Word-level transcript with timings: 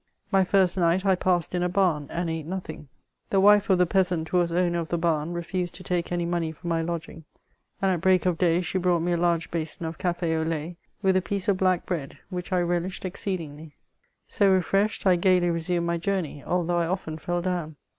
My 0.31 0.43
first 0.43 0.77
night 0.79 1.05
I 1.05 1.13
passed 1.13 1.53
in 1.53 1.61
a 1.61 1.69
ham, 1.71 2.07
and 2.09 2.27
ate 2.27 2.47
nothing. 2.47 2.87
The 3.29 3.39
wife 3.39 3.69
of 3.69 3.77
the 3.77 3.85
peasant 3.85 4.29
who 4.29 4.37
was 4.39 4.51
owner 4.51 4.79
of 4.79 4.89
the 4.89 4.97
bam 4.97 5.33
refused 5.33 5.75
to 5.75 5.83
take 5.83 6.11
any 6.11 6.25
money 6.25 6.51
for 6.51 6.65
my 6.65 6.81
lodging; 6.81 7.23
and 7.83 7.91
at 7.91 8.01
break 8.01 8.25
of 8.25 8.39
day 8.39 8.61
she 8.61 8.79
brought 8.79 9.01
me 9.01 9.11
a 9.11 9.17
large 9.17 9.51
basin 9.51 9.85
of 9.85 9.99
cafe 9.99 10.35
au 10.35 10.41
lait, 10.41 10.77
with 11.03 11.15
a 11.17 11.21
piece 11.21 11.47
of 11.47 11.57
black 11.57 11.85
bread, 11.85 12.17
which 12.31 12.51
I 12.51 12.61
relished 12.61 13.05
exceedingly. 13.05 13.75
So 14.27 14.51
refreshed, 14.51 15.05
I 15.05 15.17
gaily 15.17 15.51
resumed 15.51 15.85
my 15.85 15.97
journey, 15.99 16.43
although 16.43 16.79
I 16.79 16.87
often 16.87 17.19
fell 17.19 17.43
down. 17.43 17.75